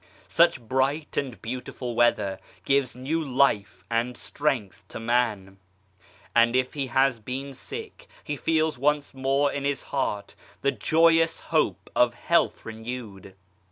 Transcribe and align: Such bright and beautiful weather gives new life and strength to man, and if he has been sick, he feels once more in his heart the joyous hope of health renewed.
Such 0.27 0.59
bright 0.59 1.15
and 1.15 1.39
beautiful 1.43 1.93
weather 1.93 2.39
gives 2.65 2.95
new 2.95 3.23
life 3.23 3.85
and 3.87 4.17
strength 4.17 4.83
to 4.87 4.99
man, 4.99 5.59
and 6.35 6.55
if 6.55 6.73
he 6.73 6.87
has 6.87 7.19
been 7.19 7.53
sick, 7.53 8.07
he 8.23 8.35
feels 8.35 8.79
once 8.79 9.13
more 9.13 9.51
in 9.51 9.63
his 9.63 9.83
heart 9.93 10.33
the 10.63 10.71
joyous 10.71 11.39
hope 11.41 11.91
of 11.95 12.15
health 12.15 12.65
renewed. 12.65 13.35